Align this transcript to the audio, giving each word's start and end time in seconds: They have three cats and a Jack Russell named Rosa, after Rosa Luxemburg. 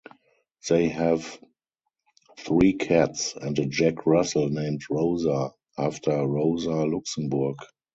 They 0.67 0.87
have 0.89 1.37
three 2.39 2.73
cats 2.73 3.35
and 3.35 3.59
a 3.59 3.67
Jack 3.67 4.07
Russell 4.07 4.49
named 4.49 4.81
Rosa, 4.89 5.51
after 5.77 6.25
Rosa 6.25 6.87
Luxemburg. 6.87 7.57